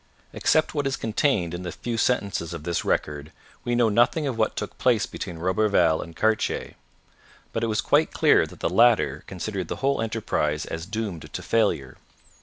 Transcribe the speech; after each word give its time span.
Except 0.33 0.73
what 0.73 0.87
is 0.87 0.97
contained 0.97 1.53
in 1.53 1.61
the 1.61 1.71
few 1.71 1.95
sentences 1.95 2.55
of 2.55 2.63
this 2.63 2.83
record 2.83 3.31
we 3.63 3.75
know 3.75 3.87
nothing 3.87 4.25
of 4.25 4.35
what 4.35 4.55
took 4.55 4.79
place 4.79 5.05
between 5.05 5.37
Roberval 5.37 6.01
and 6.01 6.15
Cartier. 6.15 6.73
But 7.53 7.63
it 7.63 7.67
was 7.67 7.81
quite 7.81 8.09
clear 8.11 8.47
that 8.47 8.61
the 8.61 8.67
latter 8.69 9.23
considered 9.27 9.67
the 9.67 9.75
whole 9.75 10.01
enterprise 10.01 10.65
as 10.65 10.87
doomed 10.87 11.31
to 11.31 11.43
failure. 11.43 11.97